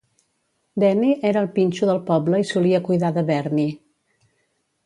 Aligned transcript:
Danny 0.83 1.11
era 1.31 1.43
el 1.45 1.51
pinxo 1.59 1.89
del 1.91 2.01
poble 2.09 2.41
i 2.45 2.49
solia 2.53 2.83
cuidar 2.91 3.15
de 3.19 3.25
Bernie. 3.33 3.77